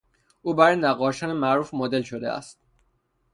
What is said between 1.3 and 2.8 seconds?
معروف مدل شده است.